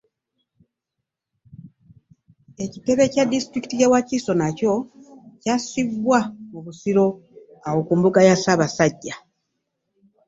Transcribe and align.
Ekitebe 2.63 3.03
kya 3.13 3.23
Disitulikiti 3.31 3.75
y’e 3.79 3.91
Wakiso 3.93 4.31
nakyo 4.41 4.73
kyassibwa 5.41 6.19
mu 6.51 6.59
Busiro 6.65 7.05
awo 7.67 7.79
ku 7.87 7.93
mbuga 7.99 8.19
ya 8.27 8.35
Ssaabasajja. 8.37 9.15